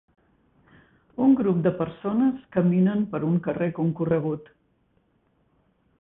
Un 1.25 1.35
grup 1.41 1.59
de 1.67 1.73
persones 1.83 2.41
caminen 2.57 3.03
per 3.15 3.23
un 3.29 3.39
carrer 3.49 3.71
concorregut. 3.81 4.51